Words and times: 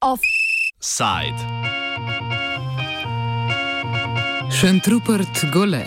Offside. 0.00 1.38
Šentrupert 4.60 5.44
gole. 5.52 5.84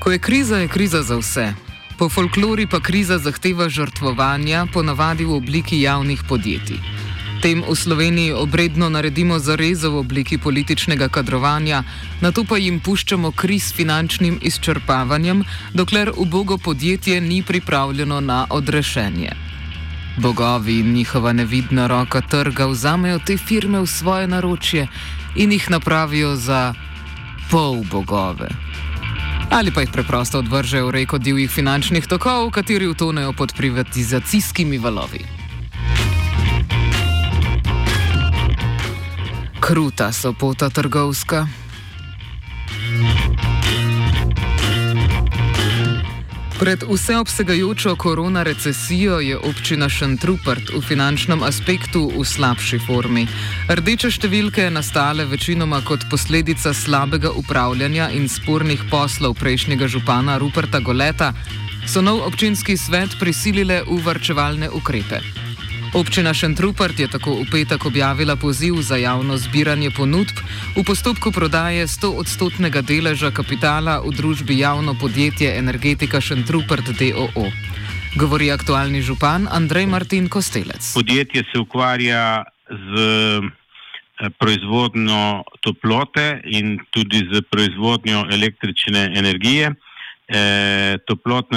Ko 0.00 0.10
je 0.10 0.18
kriza, 0.18 0.56
je 0.56 0.68
kriza 0.68 1.02
za 1.02 1.16
vse. 1.16 1.52
Po 1.98 2.08
folklori 2.08 2.66
pa 2.66 2.80
kriza 2.80 3.18
zahteva 3.18 3.68
žrtvovanja, 3.68 4.66
ponavadi 4.72 5.24
v 5.24 5.34
obliki 5.34 5.80
javnih 5.80 6.22
podjetij. 6.28 6.97
Tem 7.38 7.62
v 7.62 7.70
Sloveniji 7.70 8.32
obredno 8.34 8.88
naredimo 8.90 9.38
zarezo 9.38 9.90
v 9.90 10.02
obliki 10.02 10.38
političnega 10.38 11.06
kadrovanja, 11.08 11.84
na 12.20 12.32
to 12.34 12.42
pa 12.42 12.58
jim 12.58 12.80
puščamo 12.80 13.30
kriz 13.30 13.70
s 13.70 13.74
finančnim 13.78 14.40
izčrpavanjem, 14.42 15.44
dokler 15.74 16.10
ubogo 16.16 16.58
podjetje 16.58 17.20
ni 17.20 17.42
pripravljeno 17.42 18.20
na 18.20 18.46
odrešenje. 18.50 19.30
Bogovi 20.18 20.80
in 20.80 20.92
njihova 20.92 21.32
nevidna 21.32 21.86
roka 21.86 22.20
trga 22.20 22.66
vzamejo 22.66 23.18
te 23.18 23.36
firme 23.36 23.80
v 23.80 23.86
svoje 23.86 24.26
naročje 24.26 24.88
in 25.36 25.52
jih 25.52 25.70
napravijo 25.70 26.36
za 26.36 26.74
pol 27.50 27.84
bogove. 27.90 28.50
Ali 29.50 29.70
pa 29.70 29.80
jih 29.80 29.90
preprosto 29.94 30.38
odvržejo 30.38 30.86
v 30.86 30.90
reko 30.90 31.18
divjih 31.18 31.50
finančnih 31.50 32.06
tokov, 32.06 32.50
kateri 32.50 32.86
utonejo 32.86 33.32
pod 33.32 33.54
privatizacijskimi 33.54 34.78
valovi. 34.78 35.37
Kruta 39.68 40.12
so 40.12 40.32
pota 40.32 40.70
trgovska. 40.70 41.46
Pred 46.58 46.84
vseobsegajočo 46.88 47.96
korona 47.96 48.42
recesijo 48.42 49.20
je 49.20 49.36
občina 49.36 49.88
Šentrupert 49.88 50.72
v 50.72 50.80
finančnem 50.80 51.42
aspektu 51.42 52.08
v 52.16 52.24
slabši 52.24 52.78
formi. 52.86 53.26
Rdeče 53.68 54.08
številke, 54.08 54.70
nastale 54.72 55.28
večinoma 55.28 55.82
kot 55.84 56.08
posledica 56.08 56.72
slabega 56.72 57.34
upravljanja 57.36 58.08
in 58.16 58.24
spornih 58.24 58.88
poslov 58.88 59.36
prejšnjega 59.36 59.84
župana 59.84 60.38
Ruperta 60.40 60.80
Goleta, 60.80 61.34
so 61.84 62.00
nov 62.00 62.24
občinski 62.24 62.76
svet 62.80 63.20
prisilile 63.20 63.82
v 63.84 64.00
varčevalne 64.00 64.72
ukrepe. 64.72 65.47
Občina 65.94 66.34
Šentrupert 66.34 67.00
je 67.00 67.08
tako 67.08 67.40
v 67.40 67.48
petek 67.50 67.86
objavila 67.86 68.36
poziv 68.36 68.74
za 68.84 68.96
javno 68.96 69.36
zbiranje 69.36 69.90
ponudb 69.90 70.36
v 70.76 70.84
postopku 70.84 71.32
prodaje 71.32 71.86
100-odstotnega 71.88 72.84
deleža 72.84 73.30
kapitala 73.32 74.04
v 74.04 74.12
družbi 74.12 74.58
javno 74.58 74.92
podjetje 75.00 75.56
Energetika 75.56 76.20
Šentrupert 76.20 76.92
DOO. 76.92 77.48
Govori 78.20 78.52
aktualni 78.52 79.00
župan 79.00 79.48
Andrej 79.48 79.86
Martin 79.86 80.28
Kostelec. 80.28 80.92
Podjetje 80.92 81.44
se 81.48 81.58
ukvarja 81.58 82.44
z 82.68 82.92
eh, 84.20 84.28
proizvodnjo 84.38 85.42
toplote 85.64 86.40
in 86.44 86.78
tudi 86.90 87.24
z 87.32 87.40
proizvodnjo 87.48 88.28
električne 88.28 89.12
energije. 89.16 89.72
E, 90.28 90.98
toplotna 91.06 91.56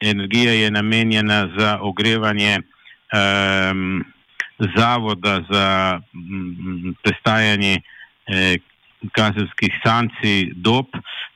energija 0.00 0.52
je 0.52 0.70
namenjena 0.70 1.48
za 1.58 1.78
ogrevanje 1.82 2.58
um, 3.14 4.04
zavoda 4.76 5.42
za 5.50 6.00
prestajanje 7.02 7.80
eh, 8.26 8.56
kazenskih 9.12 9.72
sankcij 9.84 10.52
DOP, 10.54 10.88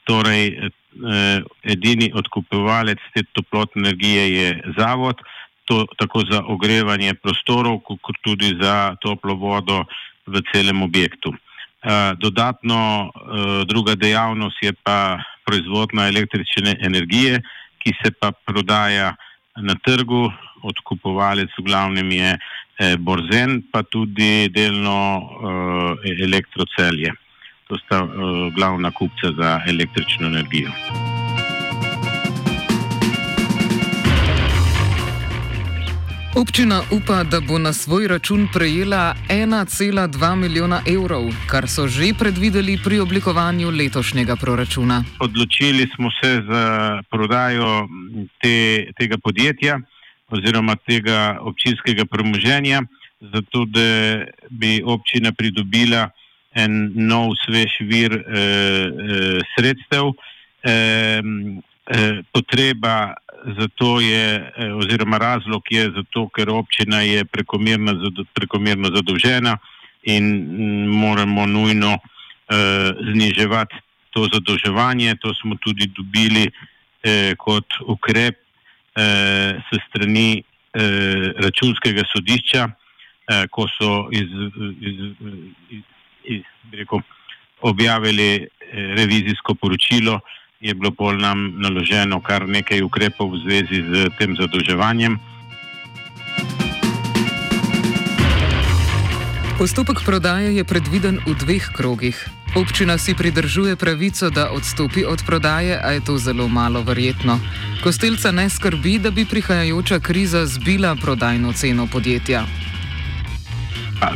torej 0.04 0.46
eh, 0.48 1.42
edini 1.62 2.10
odkupovalec 2.14 2.98
te 3.14 3.22
toplotne 3.32 3.82
energije 3.82 4.24
je 4.34 4.62
zavod, 4.78 5.16
to 5.64 5.86
tako 5.96 6.24
za 6.30 6.42
ogrevanje 6.48 7.14
prostorov, 7.14 7.80
kot 7.84 8.16
tudi 8.22 8.56
za 8.60 8.96
toplo 9.00 9.34
vodo 9.34 9.84
v 10.26 10.40
celem 10.52 10.82
objektu. 10.82 11.34
Uh, 11.78 12.18
dodatno 12.18 13.06
uh, 13.06 13.62
druga 13.68 13.94
dejavnost 13.94 14.56
je 14.62 14.72
pa 14.82 15.22
proizvodna 15.46 16.08
električne 16.08 16.74
energije, 16.82 17.38
ki 17.78 17.92
se 18.02 18.10
pa 18.20 18.32
prodaja 18.32 19.14
na 19.62 19.74
trgu, 19.74 20.28
odkupovalec 20.62 21.50
v 21.58 21.64
glavnem 21.64 22.10
je 22.10 22.30
eh, 22.34 22.96
Borzen, 22.98 23.62
pa 23.72 23.82
tudi 23.82 24.48
delno 24.54 24.98
eh, 25.18 26.22
elektrocelje. 26.22 27.14
To 27.68 27.78
sta 27.78 28.02
eh, 28.02 28.50
glavna 28.56 28.90
kupca 28.90 29.32
za 29.36 29.60
električno 29.66 30.26
energijo. 30.26 30.70
Občina 36.36 36.82
upa, 36.92 37.24
da 37.24 37.40
bo 37.40 37.58
na 37.58 37.72
svoj 37.72 38.08
račun 38.08 38.48
prejela 38.52 39.14
1,2 39.28 40.34
milijona 40.36 40.82
evrov, 40.86 41.24
kar 41.50 41.68
so 41.68 41.88
že 41.88 42.12
predvideli 42.18 42.78
pri 42.84 43.00
oblikovanju 43.00 43.70
letošnjega 43.70 44.36
proračuna. 44.36 45.04
Odločili 45.20 45.88
smo 45.96 46.10
se 46.20 46.42
za 46.50 46.64
prodajo 47.10 47.88
te, 48.40 48.86
tega 48.98 49.16
podjetja 49.24 49.80
oziroma 50.28 50.76
tega 50.76 51.38
občinskega 51.40 52.04
premoženja, 52.04 52.82
zato 53.20 53.64
da 53.64 54.24
bi 54.50 54.82
občina 54.84 55.32
pridobila 55.32 56.10
en 56.52 56.92
nov, 56.94 57.32
svež 57.44 57.80
vir 57.80 58.12
eh, 58.12 58.20
eh, 58.36 59.40
sredstev. 59.56 60.12
Eh, 60.62 61.22
eh, 61.88 62.22
potreba 62.32 63.14
za 63.44 63.68
to 63.74 64.00
je, 64.00 64.52
eh, 64.56 64.72
oziroma 64.72 65.18
razlog 65.18 65.62
je 65.70 65.90
zato, 65.90 66.28
ker 66.28 66.50
občina 66.50 67.00
je 67.00 67.24
prekomerno, 67.24 67.92
prekomerno 68.34 68.90
zadolžena 68.94 69.58
in 70.02 70.24
m, 70.24 70.88
moramo 70.88 71.46
nujno 71.46 71.98
eh, 72.48 72.92
zniževati 73.12 73.74
to 74.10 74.28
zadolževanje. 74.32 75.14
To 75.20 75.34
smo 75.34 75.56
tudi 75.60 75.86
dobili 75.86 76.50
eh, 77.02 77.34
kot 77.38 77.66
ukrep 77.86 78.34
eh, 78.96 79.60
s 79.60 79.78
strani 79.88 80.42
eh, 80.74 81.32
računskega 81.38 82.02
sodišča, 82.12 82.68
eh, 82.68 83.46
ko 83.50 83.68
so 83.68 84.08
iz, 84.12 84.28
iz, 84.80 84.98
iz, 85.70 85.84
iz, 86.24 86.42
rekel, 86.72 87.00
objavili 87.60 88.34
eh, 88.34 88.46
revizijsko 88.96 89.54
poročilo, 89.54 90.20
je 90.60 90.74
bilo 90.74 90.90
pol 90.90 91.18
nam 91.18 91.54
naloženo 91.62 92.20
kar 92.20 92.48
nekaj 92.48 92.82
ukrepov 92.82 93.30
v 93.30 93.42
zvezi 93.46 93.78
z 93.86 94.10
tem 94.18 94.34
zadolževanjem. 94.34 95.18
Postopek 99.58 100.06
prodaje 100.06 100.54
je 100.54 100.62
predviden 100.62 101.18
v 101.26 101.34
dveh 101.34 101.62
krogih. 101.74 102.14
Občina 102.54 102.98
si 102.98 103.14
pridržuje 103.14 103.76
pravico, 103.76 104.30
da 104.30 104.50
odstopi 104.54 105.02
od 105.04 105.22
prodaje, 105.26 105.74
a 105.74 105.98
je 105.98 106.00
to 106.00 106.18
zelo 106.18 106.48
malo 106.48 106.82
verjetno. 106.82 107.38
Kostelca 107.82 108.30
ne 108.30 108.46
skrbi, 108.50 108.98
da 108.98 109.10
bi 109.10 109.26
prihajajoča 109.26 109.98
kriza 109.98 110.46
zbila 110.46 110.94
prodajno 110.94 111.52
ceno 111.52 111.86
podjetja. 111.86 112.46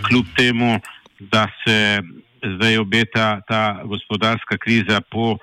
Kljub 0.06 0.26
temu, 0.38 0.78
da 1.18 1.50
se 1.66 2.02
zdaj 2.42 2.78
obeta 2.78 3.42
ta 3.46 3.82
gospodarska 3.84 4.56
kriza 4.58 5.02
po 5.10 5.38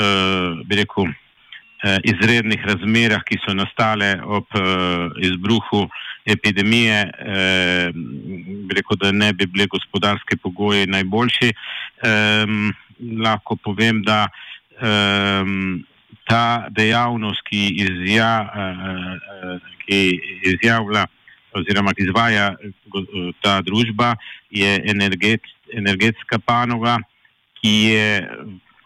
eh, 0.00 0.76
rekel, 0.76 1.10
eh, 1.84 1.98
izrednih 2.04 2.64
razmerah, 2.64 3.22
ki 3.24 3.38
so 3.44 3.54
nastale 3.56 4.14
ob 4.24 4.46
eh, 4.54 5.26
izbruhu 5.28 5.86
epidemije, 6.24 6.98
eh, 7.18 7.92
rekel, 8.76 8.96
da 9.00 9.12
ne 9.12 9.32
bi 9.32 9.46
bili 9.46 9.66
gospodarski 9.66 10.36
pogoji 10.36 10.86
najboljši. 10.86 11.52
Lahko 13.20 13.56
povem, 13.56 14.02
da 14.04 14.28
ta 16.28 16.68
dejavnost, 16.70 17.42
ki, 17.48 17.60
izja, 17.84 18.32
ki 19.84 19.98
izjavlja 20.52 21.06
oziroma 21.52 21.94
ki 21.94 22.06
izvaja 22.08 22.54
ta 23.42 23.60
družba, 23.66 24.14
je 24.50 24.80
energet, 24.90 25.44
energetska 25.72 26.38
panoga, 26.38 26.98
ki 27.60 27.74
je 27.90 28.06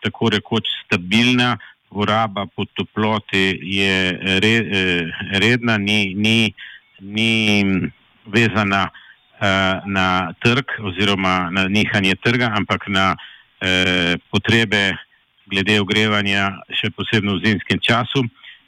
tako 0.04 0.34
rekoč 0.36 0.68
stabilna. 0.84 1.56
Poraba 1.94 2.48
po 2.50 2.64
toploti 2.74 3.54
je 3.62 4.18
redna, 5.38 5.76
ni, 5.78 6.10
ni 6.18 6.50
uh, 6.50 6.62
ni 7.00 7.64
vezana 8.26 8.90
uh, 8.90 9.82
na 9.86 10.32
trg 10.40 10.64
oziroma 10.80 11.50
na 11.50 11.68
nihanje 11.68 12.14
trga, 12.14 12.52
ampak 12.56 12.88
na 12.88 13.16
uh, 13.16 14.14
potrebe 14.30 14.96
glede 15.46 15.80
ogrevanja, 15.80 16.54
še 16.72 16.90
posebno 16.96 17.36
v 17.36 17.44
zimskem 17.44 17.80
času. 17.80 18.24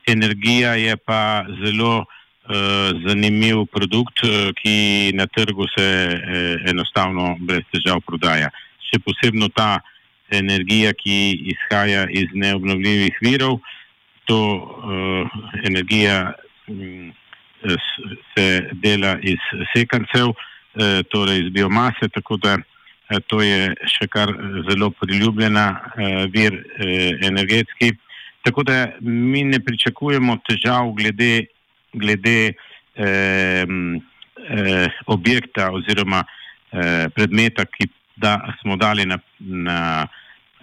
Energija 0.07 0.77
je 0.77 0.95
pa 0.97 1.47
zelo 1.65 2.05
uh, 2.05 2.93
zanimiv 3.07 3.65
produkt, 3.73 4.23
uh, 4.23 4.53
ki 4.61 5.13
na 5.17 5.27
trgu 5.27 5.67
se 5.73 5.87
uh, 5.87 6.69
enostavno 6.69 7.37
brez 7.41 7.65
težav 7.73 8.05
prodaja. 8.05 8.53
še 8.87 9.01
posebno 9.03 9.49
ta 9.51 9.83
energija, 10.31 10.93
ki 10.93 11.17
izhaja 11.55 12.07
iz 12.11 12.33
neobnovljivih 12.35 13.19
virov. 13.21 13.59
To 14.27 14.39
uh, 14.57 15.37
energija 15.65 16.33
um, 16.67 17.13
se 18.35 18.47
dela 18.73 19.17
iz 19.23 19.43
sekancev, 19.75 20.33
uh, 20.33 21.05
torej 21.11 21.45
iz 21.45 21.53
biomase, 21.53 22.09
tako 22.15 22.37
da 22.37 22.57
uh, 22.59 23.21
to 23.27 23.43
je 23.43 23.75
še 23.87 24.09
kar 24.11 24.33
zelo 24.71 24.91
priljubljena 24.91 25.69
uh, 25.77 26.27
vir 26.33 26.59
uh, 26.59 27.29
energetski. 27.29 27.95
Tako 28.47 28.63
da 28.63 28.93
mi 29.01 29.45
ne 29.45 29.59
pričakujemo 29.65 30.37
težav 30.49 30.93
glede, 30.95 31.47
glede 31.93 32.53
eh, 32.95 33.67
eh, 34.49 34.89
objekta 35.07 35.71
oziroma 35.73 36.25
eh, 36.73 37.09
predmeta, 37.15 37.65
ki 37.65 37.89
da 38.17 38.55
smo 38.61 38.77
dali 38.77 39.07
na, 39.07 39.19
na, 39.39 40.07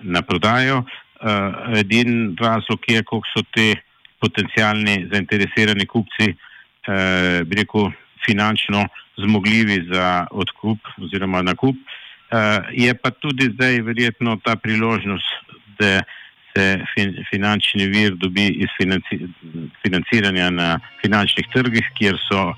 na 0.02 0.22
prodajo. 0.22 0.84
Eh, 1.22 1.80
edin 1.80 2.36
razlog 2.40 2.80
je, 2.88 3.04
koliko 3.04 3.28
so 3.38 3.44
te 3.56 3.76
potencijalni 4.20 5.08
zainteresirani 5.12 5.86
kupci, 5.86 6.34
eh, 6.88 7.44
bi 7.46 7.56
rekel, 7.56 7.92
finančno 8.26 8.88
zmogljivi 9.18 9.84
za 9.94 10.28
odkup 10.32 10.80
oziroma 10.98 11.42
nakup. 11.42 11.76
Eh, 11.76 12.60
je 12.72 12.94
pa 12.94 13.12
tudi 13.12 13.50
zdaj 13.54 13.82
verjetno 13.82 14.38
ta 14.44 14.56
priložnost, 14.56 15.26
da 15.80 16.02
se 16.54 16.80
fin, 16.94 17.16
finančni 17.30 17.88
vir 17.88 18.16
dobi 18.16 18.48
iz 18.48 18.70
financi, 18.78 19.20
financiranja 19.82 20.50
na 20.50 20.80
finančnih 21.02 21.48
trgih, 21.54 21.88
kjer 21.98 22.18
so 22.30 22.54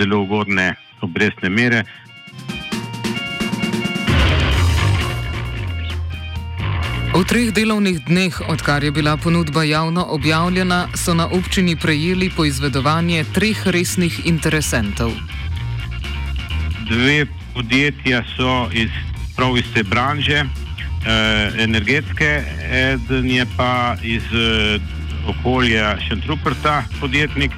zelo 0.00 0.22
ugodne 0.24 0.74
obrestne 1.00 1.48
mere. 1.48 1.84
V 7.10 7.26
treh 7.26 7.50
delovnih 7.50 8.06
dneh, 8.06 8.30
odkar 8.46 8.86
je 8.86 8.94
bila 8.94 9.16
ponudba 9.18 9.66
javno 9.66 10.06
objavljena, 10.14 10.94
so 10.94 11.10
na 11.14 11.26
občini 11.26 11.74
prejeli 11.76 12.30
poizvedovanje 12.30 13.24
treh 13.34 13.66
resnih 13.66 14.26
interesentov. 14.30 15.10
Dve 16.86 17.26
podjetja 17.54 18.22
so 18.36 18.70
iz 18.72 18.94
prav 19.36 19.58
iste 19.58 19.82
branže 19.82 20.38
eh, 20.38 20.46
energetske, 21.58 22.42
eden 22.70 23.26
je 23.30 23.46
pa 23.56 23.96
iz 24.02 24.22
eh, 24.30 24.78
okolja 25.26 25.98
Šentruperta, 26.06 26.84
podjetnik. 27.00 27.50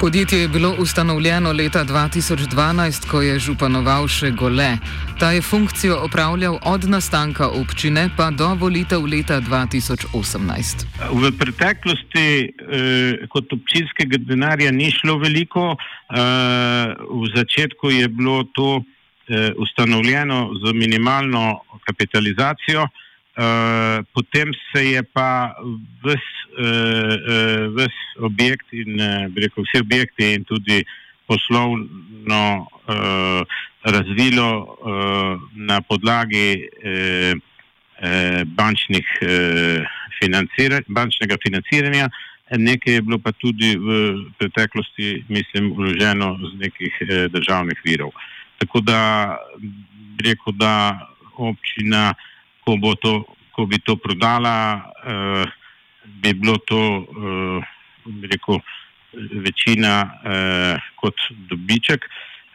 Podjetje 0.00 0.38
je 0.38 0.48
bilo 0.48 0.74
ustanovljeno 0.78 1.52
leta 1.52 1.84
2012, 1.84 3.08
ko 3.10 3.22
je 3.22 3.38
županoval 3.38 4.08
še 4.08 4.30
Gole. 4.30 4.76
Ta 5.18 5.30
je 5.32 5.42
funkcijo 5.42 5.96
opravljal 6.04 6.58
od 6.62 6.84
nastanka 6.84 7.48
občine 7.48 8.10
pa 8.16 8.30
do 8.30 8.48
volitev 8.54 9.06
leta 9.06 9.40
2018. 9.40 10.84
V 11.12 11.30
preteklosti 11.38 12.26
eh, 12.44 13.24
kot 13.28 13.52
občinskega 13.52 14.20
denarja 14.20 14.70
ni 14.70 14.90
šlo 14.92 15.16
veliko, 15.18 15.72
eh, 15.72 16.92
v 17.10 17.32
začetku 17.36 17.90
je 17.90 18.08
bilo 18.08 18.44
to 18.52 18.82
eh, 18.82 19.52
ustanovljeno 19.56 20.50
z 20.60 20.76
minimalno 20.76 21.60
kapitalizacijo, 21.88 22.84
eh, 22.84 23.05
potem 24.12 24.52
se 24.72 24.84
je 24.90 25.02
pa 25.02 25.54
ves, 26.04 26.26
eh, 26.58 27.16
eh 27.32 27.68
ves 27.76 27.96
objekt 28.18 28.72
in 28.72 29.00
eh, 29.00 29.28
rekel, 29.36 29.64
vsi 29.64 29.80
objekti 29.80 30.34
in 30.34 30.44
tudi 30.44 30.84
poslovno 31.26 32.68
eh, 32.88 33.42
razvilo 33.82 34.48
eh, 34.64 35.34
na 35.54 35.80
podlagi 35.80 36.68
eh, 36.82 37.34
eh, 38.00 38.44
bančnih, 38.44 39.06
eh, 39.20 39.84
financira, 40.22 40.80
bančnega 40.88 41.36
financiranja. 41.42 42.08
Nekaj 42.46 42.94
je 42.94 43.02
bilo 43.02 43.18
pa 43.18 43.32
tudi 43.32 43.74
v 43.76 44.14
preteklosti, 44.38 45.24
mislim, 45.28 45.72
vloženo 45.74 46.38
z 46.38 46.58
nekih 46.62 46.94
eh, 47.00 47.28
državnih 47.28 47.80
virov. 47.84 48.14
Eh, 48.14 48.36
Tako 48.58 48.80
da 48.80 49.00
bi 50.16 50.28
rekel, 50.28 50.52
da 50.52 50.98
občina, 51.36 52.14
ko, 52.66 52.76
bo 52.82 52.94
to, 52.98 53.22
ko 53.54 53.66
bi 53.70 53.78
to 53.78 53.94
prodala, 53.96 54.82
eh, 55.06 55.46
bi 56.22 56.34
bilo 56.34 56.58
to 56.66 56.80
eh, 57.06 57.60
rekel, 58.30 58.58
večina 59.46 59.92
eh, 60.02 60.88
kot 61.00 61.14
dobiček. 61.50 62.04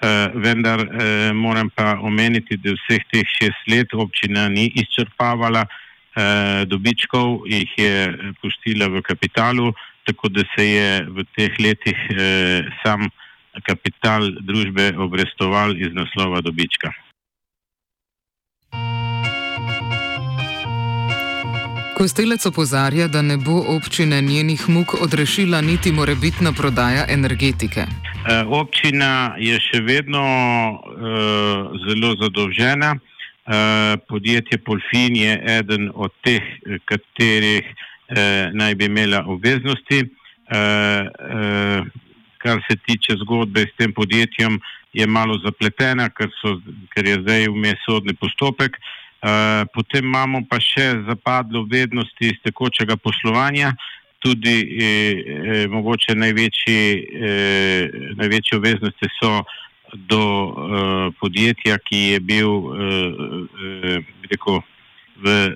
Eh, 0.02 0.28
vendar 0.34 0.82
eh, 0.82 1.32
moram 1.34 1.70
pa 1.70 1.96
omeniti, 2.02 2.58
da 2.58 2.74
vseh 2.74 3.06
teh 3.14 3.26
šest 3.38 3.68
let 3.70 3.94
občina 3.94 4.48
ni 4.50 4.68
izčrpavala 4.82 5.64
eh, 5.64 6.66
dobičkov, 6.66 7.46
jih 7.48 7.78
je 7.78 8.34
pustila 8.42 8.90
v 8.90 9.04
kapitalu, 9.06 9.72
tako 10.10 10.30
da 10.34 10.44
se 10.56 10.66
je 10.66 10.90
v 11.06 11.26
teh 11.38 11.60
letih 11.62 12.00
eh, 12.18 12.68
sam 12.82 13.08
kapital 13.68 14.26
družbe 14.42 14.92
obrestoval 14.98 15.78
iz 15.78 15.94
naslova 15.94 16.42
dobička. 16.42 16.92
Kostelec 22.02 22.46
opozarja, 22.46 23.08
da 23.08 23.22
ne 23.22 23.36
bo 23.38 23.60
občine 23.76 24.22
njenih 24.22 24.70
muk 24.70 24.94
odrešila 25.02 25.62
niti 25.62 25.92
morebitna 25.92 26.52
prodaja 26.52 27.06
energetike. 27.10 27.82
E, 27.82 28.38
občina 28.48 29.36
je 29.38 29.60
še 29.62 29.84
vedno 29.86 30.24
e, 30.24 31.12
zelo 31.84 32.16
zadolžena. 32.22 32.96
E, 32.96 32.98
podjetje 34.10 34.58
Polfin 34.66 35.16
je 35.16 35.36
eden 35.60 35.92
od 35.94 36.16
teh, 36.26 36.48
katerih 36.90 37.70
e, 37.70 38.26
naj 38.54 38.76
bi 38.76 38.90
imela 38.90 39.22
obveznosti. 39.28 40.00
E, 40.02 40.08
e, 40.58 41.84
kar 42.42 42.64
se 42.66 42.80
tiče 42.82 43.20
zgodbe 43.22 43.68
s 43.70 43.78
tem 43.78 43.94
podjetjem, 43.94 44.58
je 44.94 45.06
malo 45.08 45.38
zapletena, 45.46 46.10
ker, 46.10 46.34
so, 46.42 46.58
ker 46.96 47.14
je 47.14 47.22
zdaj 47.22 47.48
vmes 47.54 47.86
sodni 47.86 48.18
postopek. 48.18 48.82
Uh, 48.82 48.98
potem 49.74 50.06
imamo 50.06 50.42
pa 50.50 50.58
še 50.58 51.04
zapadlo 51.06 51.66
vednosti 51.70 52.26
iz 52.26 52.40
tekočega 52.42 52.98
poslovanja, 52.98 53.76
tudi 54.22 54.58
eh, 54.62 54.86
eh, 54.86 55.68
mogoče 55.68 56.16
največji, 56.16 56.82
eh, 57.30 57.90
največje 58.16 58.58
obveznosti 58.58 59.10
so 59.18 59.44
do 59.94 60.22
eh, 60.22 61.12
podjetja, 61.20 61.78
ki 61.86 62.02
je 62.14 62.20
bil 62.20 62.50
eh, 62.50 63.08
eh, 63.98 64.12
rekel, 64.30 64.62
v 65.22 65.56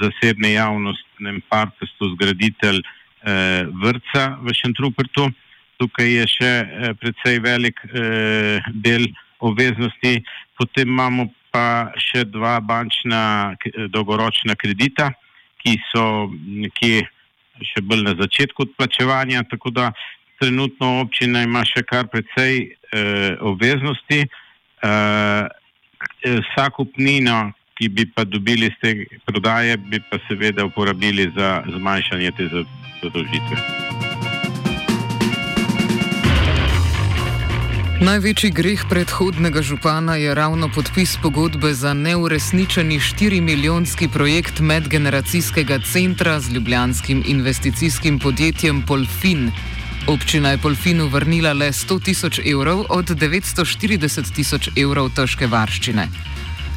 zasebne 0.00 0.52
javnostnem 0.52 1.40
partnerstvu 1.48 2.12
zgraditelj 2.14 2.80
eh, 2.80 3.64
vrca 3.82 4.36
v 4.44 4.54
Šentrupertu. 4.54 5.30
Tukaj 5.80 6.08
je 6.08 6.26
še 6.36 6.52
eh, 6.52 6.92
precej 7.00 7.40
velik 7.44 7.80
eh, 7.88 8.60
del 8.84 9.08
obveznosti, 9.42 10.20
potem 10.60 10.88
imamo 10.88 11.32
pa 11.52 11.92
še 12.00 12.24
dva 12.32 12.58
bančna 12.64 13.54
dolgoročna 13.92 14.56
kredita, 14.56 15.12
ki 15.62 15.76
so 15.90 16.04
nekje 16.32 17.04
še 17.62 17.82
bolj 17.84 18.06
na 18.08 18.14
začetku 18.18 18.64
odplačevanja, 18.66 19.44
tako 19.50 19.70
da 19.70 19.92
trenutno 20.40 21.02
občina 21.04 21.44
ima 21.46 21.62
še 21.68 21.84
kar 21.86 22.08
precej 22.10 22.64
eh, 22.66 23.36
obveznosti. 23.40 24.24
Eh, 24.82 25.44
vsako 26.22 26.88
pnino, 26.96 27.52
ki 27.78 27.88
bi 27.88 28.06
pa 28.06 28.24
dobili 28.24 28.66
iz 28.66 28.76
te 28.82 29.06
prodaje, 29.26 29.76
bi 29.76 30.02
pa 30.10 30.18
seveda 30.28 30.66
uporabili 30.66 31.30
za 31.36 31.62
zmanjšanje 31.70 32.34
te 32.36 32.50
zadolžitve. 33.02 33.81
Največji 38.02 38.48
greh 38.50 38.80
predhodnega 38.90 39.62
župana 39.62 40.16
je 40.18 40.34
ravno 40.34 40.66
podpis 40.74 41.12
pogodbe 41.22 41.70
za 41.74 41.92
neuresničeni 41.94 42.98
4-milijonski 42.98 44.08
projekt 44.12 44.60
medgeneracijskega 44.60 45.78
centra 45.92 46.40
z 46.40 46.50
ljubljanskim 46.54 47.22
investicijskim 47.26 48.18
podjetjem 48.18 48.82
Polfin. 48.86 49.52
Občina 50.06 50.50
je 50.50 50.58
Polfinu 50.58 51.06
vrnila 51.06 51.52
le 51.52 51.68
100 51.68 52.02
tisoč 52.04 52.40
evrov 52.44 52.82
od 52.88 53.06
940 53.06 54.34
tisoč 54.34 54.68
evrov 54.76 55.14
težke 55.14 55.46
varščine. 55.46 56.08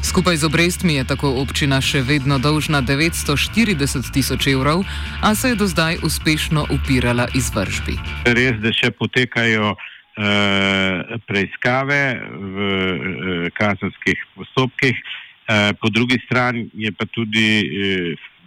Skupaj 0.06 0.36
z 0.36 0.44
obrestmi 0.46 0.94
je 0.94 1.04
tako 1.04 1.34
občina 1.42 1.80
še 1.80 2.04
vedno 2.06 2.38
dolžna 2.38 2.82
940 2.82 4.12
tisoč 4.14 4.46
evrov, 4.46 4.84
a 5.22 5.34
se 5.34 5.48
je 5.48 5.58
do 5.58 5.66
zdaj 5.66 5.98
uspešno 6.06 6.66
upirala 6.70 7.26
izvržbi. 7.34 7.98
Res, 8.30 8.62
da 8.62 8.70
še 8.70 8.94
potekajo. 8.94 9.74
Eh, 10.16 11.18
preiskave 11.28 12.16
v 12.24 12.56
eh, 12.56 13.50
kazenskih 13.52 14.16
postopkih. 14.32 14.96
Eh, 14.96 15.76
po 15.76 15.92
drugi 15.92 16.16
strani 16.24 16.72
je 16.72 16.88
pa 16.88 17.04
tudi 17.04 17.68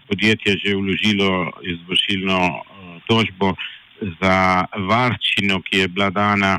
podjetje 0.10 0.58
že 0.58 0.74
vložilo 0.74 1.54
izvršilno 1.62 2.66
tožbo 3.06 3.54
za 4.18 4.66
varčino, 4.90 5.62
ki 5.62 5.86
je 5.86 5.88
bila 5.88 6.10
dana 6.10 6.58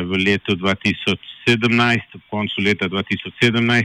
v 0.00 0.12
letu 0.16 0.56
2017, 0.56 2.16
v 2.16 2.22
koncu 2.32 2.56
leta 2.64 2.88
2017. 2.88 3.84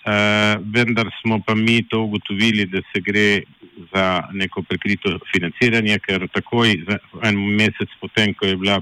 Uh, 0.00 0.56
vendar 0.72 1.10
smo 1.20 1.42
pa 1.44 1.54
mi 1.54 1.82
to 1.84 2.00
ugotovili, 2.08 2.64
da 2.66 2.80
se 2.88 3.02
gre 3.04 3.42
za 3.92 4.24
neko 4.32 4.62
prekrito 4.62 5.18
financiranje, 5.28 5.98
ker 5.98 6.24
takoj 6.32 6.72
en 7.22 7.36
mesec 7.36 7.90
potem, 8.00 8.32
ko 8.34 8.46
je 8.46 8.56
bila 8.56 8.80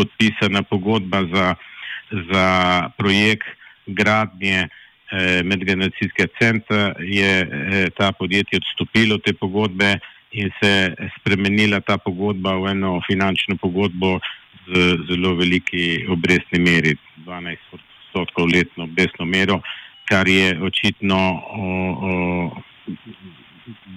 podpisana 0.00 0.62
pogodba 0.62 1.20
za, 1.34 1.46
za 2.32 2.46
projekt 2.98 3.48
gradnje 3.86 4.68
eh, 4.68 5.42
medgeneracijskega 5.44 6.32
centra, 6.40 6.94
je 6.98 7.32
eh, 7.40 7.90
ta 7.96 8.12
podjetje 8.12 8.60
odstopilo 8.62 9.18
te 9.18 9.32
pogodbe 9.32 9.98
in 10.32 10.50
se 10.62 10.94
spremenila 11.18 11.80
ta 11.80 11.98
pogodba 11.98 12.54
v 12.56 12.72
eno 12.72 13.00
finančno 13.06 13.56
pogodbo 13.60 14.18
z 14.66 14.96
zelo 15.10 15.34
veliki 15.34 16.06
obrestni 16.08 16.60
meri, 16.62 16.96
12 17.26 17.56
odstotkov 17.76 18.46
letno 18.54 18.84
obrestno 18.84 19.26
mero 19.26 19.60
kar 20.10 20.28
je 20.28 20.62
očitno 20.62 21.42
o, 21.50 21.66
o, 22.08 22.50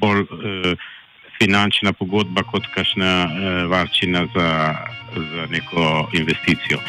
bolj 0.01 0.21
e, 0.21 0.75
finančna 1.41 1.93
pogodba 1.93 2.43
kot 2.43 2.63
kašna 2.75 3.11
e, 3.23 3.67
varčina 3.67 4.25
za, 4.35 4.75
za 5.15 5.45
neko 5.49 6.09
investicijo. 6.13 6.79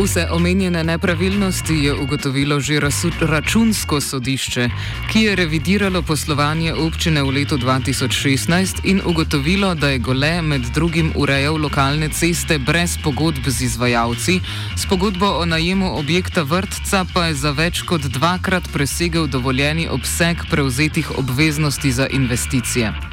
Vse 0.00 0.26
omenjene 0.30 0.84
nepravilnosti 0.84 1.74
je 1.74 1.94
ugotovilo 1.94 2.60
že 2.60 2.80
računsko 3.20 4.00
sodišče, 4.00 4.68
ki 5.12 5.20
je 5.22 5.36
revidiralo 5.36 6.02
poslovanje 6.02 6.72
občine 6.74 7.22
v 7.22 7.30
letu 7.30 7.58
2016 7.58 8.80
in 8.84 9.02
ugotovilo, 9.04 9.74
da 9.74 9.88
je 9.88 9.98
Gole 9.98 10.42
med 10.42 10.62
drugim 10.74 11.12
urejal 11.16 11.60
lokalne 11.60 12.08
ceste 12.08 12.58
brez 12.58 12.96
pogodb 13.04 13.44
z 13.48 13.62
izvajalci, 13.62 14.40
s 14.76 14.86
pogodbo 14.86 15.26
o 15.26 15.44
najemu 15.44 15.98
objekta 15.98 16.42
vrtca 16.42 17.04
pa 17.14 17.26
je 17.26 17.34
za 17.34 17.50
več 17.50 17.82
kot 17.82 18.00
dvakrat 18.00 18.72
presegel 18.72 19.26
dovoljeni 19.26 19.88
obseg 19.88 20.36
prevzetih 20.50 21.18
obveznosti 21.18 21.92
za 21.92 22.06
investicije. 22.06 23.09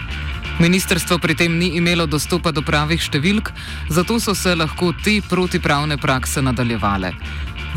Ministrstvo 0.58 1.20
pri 1.22 1.36
tem 1.38 1.54
ni 1.54 1.78
imelo 1.78 2.08
dostopa 2.10 2.50
do 2.50 2.64
pravih 2.66 2.98
številk, 2.98 3.52
zato 3.94 4.16
so 4.18 4.34
se 4.34 4.56
lahko 4.58 4.90
te 5.06 5.20
protipravne 5.22 6.00
prakse 6.02 6.42
nadaljevale. 6.42 7.12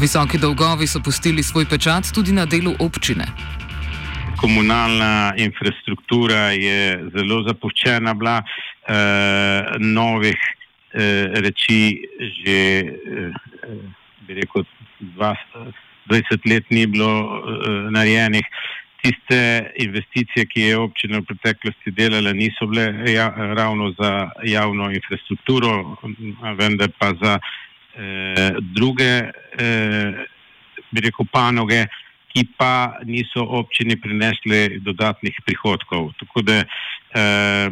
Visoki 0.01 0.41
dolgovi 0.41 0.89
so 0.89 1.03
pustili 1.05 1.45
svoj 1.45 1.69
pečat 1.69 2.09
tudi 2.17 2.33
na 2.33 2.47
delu 2.49 2.73
občine. 2.81 3.27
Komunalna 4.41 5.37
infrastruktura 5.37 6.57
je 6.57 6.97
zelo 7.13 7.43
zapuščena, 7.51 8.17
bila 8.17 8.39
eh, 8.41 9.77
novih 9.77 10.41
eh, 10.41 11.37
reči 11.37 12.01
že, 12.41 12.59
bi 14.25 14.41
rekel, 14.41 14.65
20 15.21 16.49
let 16.49 16.73
ni 16.73 16.89
bilo 16.89 17.13
eh, 17.13 17.93
narejenih 17.93 18.49
tiste 19.03 19.73
investicije, 19.77 20.47
ki 20.47 20.61
je 20.61 20.77
občina 20.79 21.19
v 21.19 21.29
preteklosti 21.29 21.93
delala, 21.97 22.33
niso 22.33 22.67
bile 22.67 23.13
ja, 23.13 23.29
ravno 23.57 23.93
za 23.99 24.31
javno 24.45 24.91
infrastrukturo, 24.91 25.97
vendar 26.59 26.93
pa 26.99 27.13
za 27.23 27.39
eh, 27.39 28.53
druge, 28.61 29.13
eh, 29.59 30.25
bi 30.91 31.01
rekel, 31.01 31.27
panoge, 31.33 31.87
ki 32.31 32.45
pa 32.57 33.01
niso 33.05 33.43
občini 33.43 33.97
prinesli 34.01 34.79
dodatnih 34.81 35.35
prihodkov. 35.47 36.13
Tako 36.21 36.43
da 36.43 36.63
eh, 36.63 37.69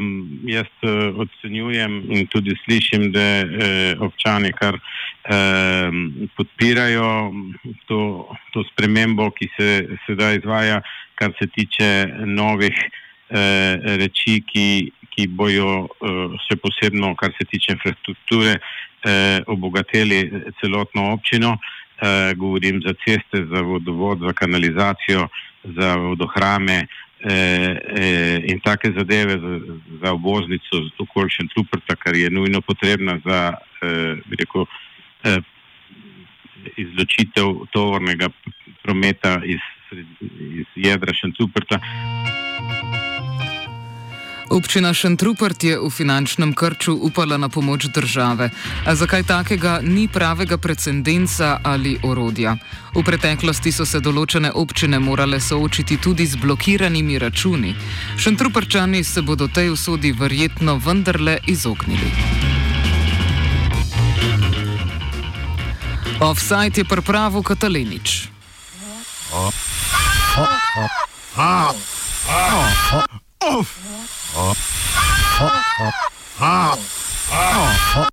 jaz 0.50 0.70
ocenjujem 1.14 2.02
in 2.11 2.26
tudi 2.26 2.56
slišim, 2.64 3.12
da 3.12 3.20
eh, 3.20 3.94
občani 4.00 4.52
kar 4.52 4.75
eh, 4.75 5.90
podpirajo 6.37 7.32
to, 7.87 8.00
to 8.52 8.64
spremembo, 8.73 9.30
ki 9.30 9.50
se 9.56 9.68
sedaj 10.06 10.42
izvaja 10.42 10.82
kar 11.18 11.34
se 11.38 11.46
tiče 11.46 11.88
novih 12.26 12.76
eh, 12.78 13.96
reči, 14.00 14.38
ki, 14.46 14.68
ki 15.14 15.26
bojo 15.40 15.72
eh, 15.87 16.38
še 16.46 16.56
posebno, 16.62 17.14
kar 17.18 17.34
se 17.38 17.46
tiče 17.50 17.75
infrastrukture, 17.76 18.58
eh, 18.58 19.42
obogatili 19.46 20.22
celotno 20.60 21.12
občino. 21.16 21.58
Eh, 21.98 22.34
govorim 22.38 22.78
za 22.87 22.94
ceste, 23.02 23.42
za 23.50 23.60
vodovod, 23.66 24.20
za 24.22 24.32
kanalizacijo, 24.32 25.26
za 25.64 25.96
vodohrame 25.96 26.87
eh, 27.20 27.26
eh, 27.26 28.38
in 28.46 28.60
take 28.62 28.92
zadeve 28.94 29.34
za, 29.42 29.54
za 30.02 30.12
obvoznico 30.12 30.84
z 30.87 31.02
okoliščen 31.02 31.50
Truprta, 31.54 31.96
kar 31.98 32.14
je 32.16 32.30
nujno 32.30 32.60
potrebna 32.60 33.18
za 33.25 33.40
eh, 33.82 34.14
rekel, 34.38 34.66
eh, 35.25 35.40
izločitev 36.76 37.66
tovornega 37.75 38.30
prometa 38.82 39.40
iz 39.44 39.58
iz 40.59 40.67
jedra 40.77 41.15
Šentruperta. 41.15 41.81
Občina 44.49 44.95
Šentrupert 44.97 45.65
je 45.65 45.77
v 45.77 45.91
finančnem 45.93 46.55
krču 46.57 46.97
upala 46.97 47.37
na 47.37 47.49
pomoč 47.49 47.85
države. 47.93 48.50
A 48.87 48.95
zakaj 48.95 49.23
takega 49.23 49.81
ni 49.85 50.09
pravega 50.09 50.57
precedensa 50.57 51.61
ali 51.65 51.99
orodja? 52.03 52.57
V 52.97 53.05
preteklosti 53.05 53.73
so 53.73 53.85
se 53.85 54.00
določene 54.00 54.49
občine 54.55 54.99
morale 54.99 55.41
soočiti 55.41 56.00
tudi 56.00 56.27
z 56.27 56.41
blokiranimi 56.41 57.19
računi. 57.19 57.75
Šentruperčani 58.17 59.05
se 59.05 59.23
bodo 59.23 59.49
tej 59.53 59.71
usodi 59.77 60.12
verjetno 60.12 60.81
vendarle 60.81 61.38
izognili. 61.47 62.09
Offside 66.21 66.81
je 66.81 66.85
pripravil 66.88 67.43
Katalinič. 67.43 68.29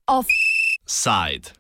Offside. 0.08 1.51